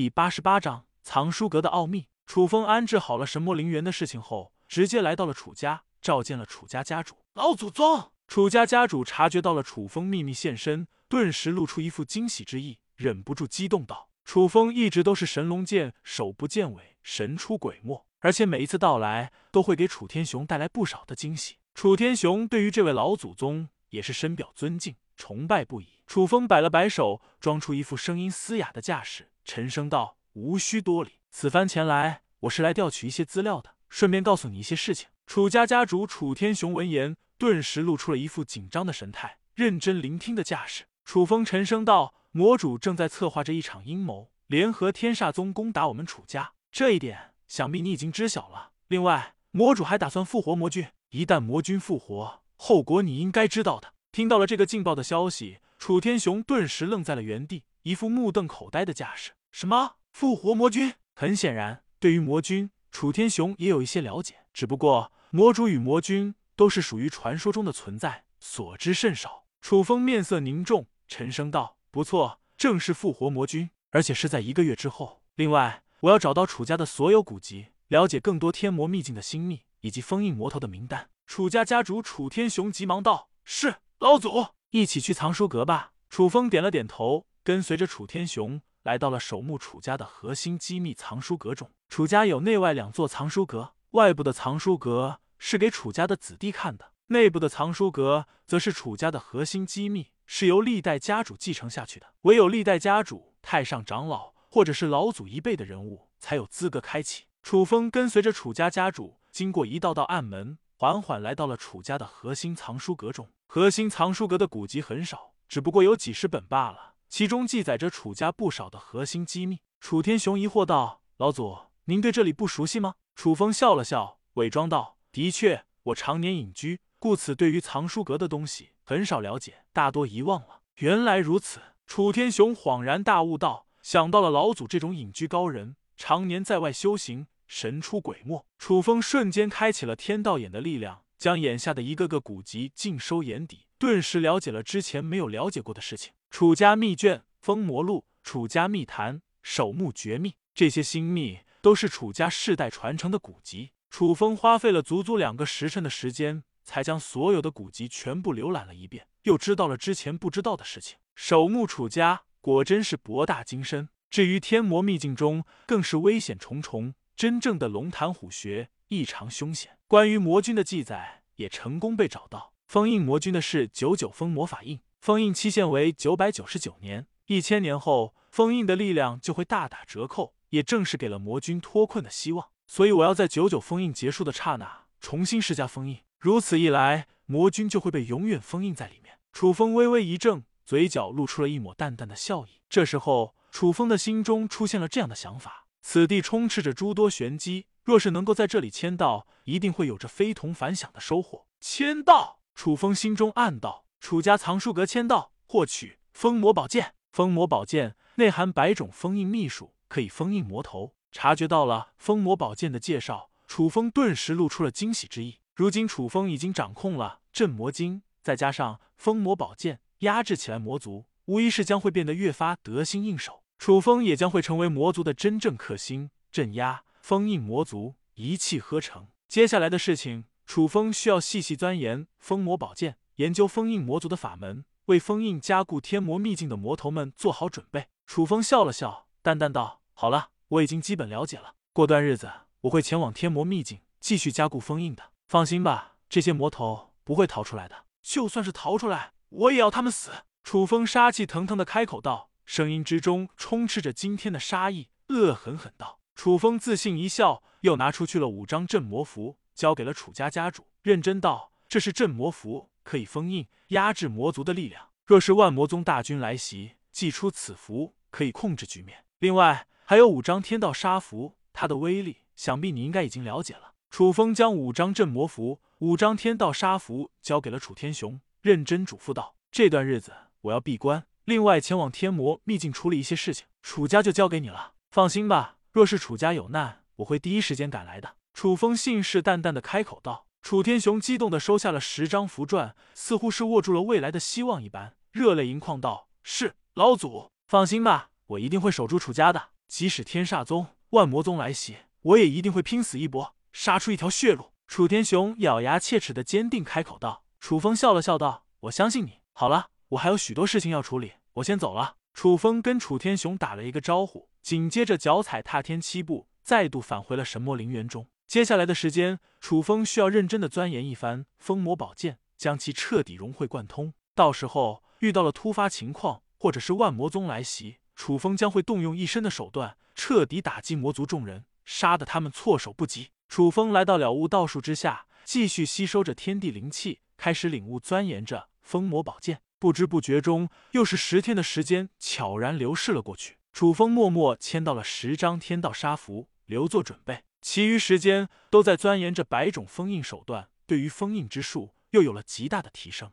[0.00, 2.06] 第八十八章藏书阁的奥秘。
[2.24, 7.16] 楚风安置好了神魔陵园的事情后，直接来到了楚家，召见了楚家家主。
[7.34, 21.56] 老祖宗，楚家家主察觉到了楚风秘密现身，顿时露出一副惊喜之意，忍不住激动道：“楚风一直都是神龙见首不见尾，神出鬼没，而且每一次到来都会给楚天雄带来不少的惊喜。
[21.74, 40.86] 楚天雄对于这位老祖宗也是深表尊敬、崇拜不已。”楚风摆了摆手，装出一副声音嘶哑的架势，沉声道：“无需多礼，此番前来，我是来调取一些资料的，顺便告诉你一些事情。”楚家家主楚天雄闻言，顿时露出了一副紧张的神态，认真聆听的架势。
[41.04, 48.72] 楚风沉声道：“魔主正在策划着一场阴谋，联合天煞宗攻打我们楚家，这一点想必你已经知晓了。
[48.88, 55.58] 另外，魔主还打算复活魔君，一旦魔君复活，后果你应该知道的。”听到了这个劲爆的消息。
[55.78, 59.32] 楚天雄顿时愣在了原地，一副目瞪口呆的架势。
[59.50, 60.92] 什么复活魔君？
[61.14, 64.40] 很显然，对于魔君，楚天雄也有一些了解。
[64.52, 69.44] 只不过，魔主与魔君都是属于传说中的存在，所知甚少。
[69.62, 75.22] 楚风面色凝重，沉声道：“不错，正是复活魔君，而且是在一个月之后。
[75.36, 85.92] 另外，我要找到楚家的所有古籍，了解更多天魔秘境的心秘，以及封印魔头的名单。”楚家家主楚天雄急忙道：“是老祖。”一起去藏书阁吧。
[86.08, 91.70] 楚风点了点头，跟随着楚天雄来到了守墓楚家的核心机密藏书阁中。
[91.88, 102.06] 楚家有内外两座藏书阁，外部的藏书阁是给楚家的子弟看的，内部的藏书阁则是楚家的核心机密，是由历代家主继承下去的。
[102.22, 107.24] 唯有历代家主、太上长老或者是老祖一辈的人物才有资格开启。
[107.42, 113.28] 楚风跟随着楚家家主，经过一道道暗门，缓缓来到了楚家的核心藏书阁中。
[113.46, 119.58] 核心藏书阁的古籍很少，只不过有几十本罢了，其中记载着楚家不少的核心机密。
[119.78, 141.02] 楚天雄疑惑道：“老祖，您对这里不熟悉吗？”楚风笑了笑，伪装道：“的确，我常年隐居，故此对于藏书阁的东西很少了解，大多遗忘了。”原来如此，楚天雄恍然大悟道：“想到了老祖这种隐居高人，常年在外修行，神出鬼没。”楚风瞬间开启了天道眼的力量。
[141.20, 146.14] 将眼下的一个个古籍尽收眼底，顿时了解了之前没有了解过的事情。
[146.30, 153.72] 楚家秘卷、封魔录、楚家秘坛、守墓绝密，这些新秘都是楚家世代传承的古籍。
[153.90, 160.96] 楚风花费了足足两个时辰的时间，才将所有的古籍全部浏览了一遍，又知道了之前不知道的事情。
[161.14, 168.70] 守墓楚家果真是博大精深，至于天魔秘境中，更是危险重重，真正的龙潭虎穴。
[168.88, 169.76] 异常凶险。
[169.86, 172.54] 关于魔君的记载也成功被找到。
[172.66, 177.06] 封印魔君的是九九封魔法印，封印期限为九百九十九年。
[177.26, 182.48] 一千年后，封印的力量就会大打折扣，也正是给了魔君脱困的希望。
[182.66, 185.98] 所以，我要在九九封印结束的刹那重新施加封印。
[186.18, 189.18] 如此一来，魔君就会被永远封印在里面。
[189.34, 192.62] 楚风微微一怔，嘴角露出了一抹淡淡的笑意。
[192.70, 197.66] 这时候，楚风的心中出现了这样的想法：此地充斥着诸多玄机。
[197.82, 201.46] 若是能够在这里签到，一定会有着非同凡响的收获。
[201.60, 206.94] 签到，楚风心中暗道：楚家藏书阁签到，获取封魔宝剑。
[207.10, 210.94] 封魔宝剑内含百种封印秘术，可以封印魔头。
[211.10, 215.40] 察觉到了封魔宝剑的介绍，楚风顿时露出了惊喜之意。
[215.56, 223.42] 如今楚风已经掌控了镇魔经，再加上封魔宝剑压制起来魔族，无疑是将会变得越发得心应手。
[223.60, 226.82] 楚风也将会成为魔族的真正克星，镇压。
[227.02, 237.88] 封印魔族一气呵成，接下来的事情，楚风需要细细钻研封魔宝剑，研究封印魔族的法门，为封印加固天魔秘境的魔头们做好准备。
[238.06, 241.56] 楚风笑了笑，淡淡道：“好了，我已经基本了解了。
[241.74, 242.32] 过段日子，
[242.62, 245.12] 我会前往天魔秘境，继续加固封印的。
[245.28, 247.84] 放心吧，这些魔头不会逃出来的。
[248.00, 250.10] 就算是逃出来，我也要他们死。”
[250.42, 256.00] 楚风杀气腾腾的开口道，声音之中充斥着惊天的杀意，恶狠狠道。
[256.14, 264.88] 楚风自信一笑，又拿出去了五张镇魔符，交给了楚家家主，认真道：“这是镇魔符，可以封印、压制魔族的力量。
[265.06, 269.04] 若是万魔宗大军来袭，祭出此符，可以控制局面。
[269.18, 280.12] 另外还有五张天道杀符，它的威力，想必你应该已经了解了。”楚风将五张镇魔符、五张天道杀符交给了楚天雄，认真嘱咐道：“这段日子
[280.42, 284.72] 我要闭关，另外前往天魔秘境处理一些事情，楚家就交给你了。
[284.90, 290.26] 放心吧。”若是楚家有难，我会第一时间赶来的。”楚风信誓旦旦的开口道。
[290.42, 304.52] 楚天雄激动的收下了十张符篆，似乎是握住了未来的希望一般，热泪盈眶道：“是老祖，放心吧，我一定会守住楚家的。”即使天煞宗、万魔宗来袭，我也一定会拼死一搏，杀出一条血路。
[304.66, 307.22] 楚天雄咬牙切齿的坚定开口道。
[307.38, 309.20] 楚风笑了笑道：“我相信你。
[309.34, 318.08] 好了，我还有许多事情要处理，我先走了。”楚风跟楚天雄打了一个招呼，紧接着脚踩踏天七步，再度返回了神魔陵园中。
[318.26, 323.94] 接下来的时间，楚风需要认真的钻研一番封魔宝剑，将其彻底融会贯通。
[324.14, 333.10] 到时候遇到了突发情况，或者是万魔宗来袭，楚风将会动用一身的手段，彻底打击魔族众人，杀得他们措手不及。
[333.28, 339.40] 楚风来到了悟道树之下，继续吸收着天地灵气，开始领悟钻研着封魔宝剑。
[339.60, 343.36] 不知不觉中，又是十天的时间悄然流逝了过去。
[343.52, 347.24] 楚风默默签到了十张天道杀符，留作准备。
[347.42, 353.12] 其余时间都在钻研着百种封印手段，对于封印之术又有了极大的提升。